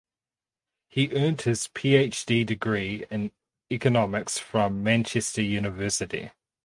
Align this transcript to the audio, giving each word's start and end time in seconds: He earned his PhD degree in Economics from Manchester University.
He 0.89 1.09
earned 1.13 1.41
his 1.43 1.67
PhD 1.67 2.43
degree 2.43 3.05
in 3.11 3.31
Economics 3.71 4.39
from 4.39 4.81
Manchester 4.81 5.43
University. 5.43 6.31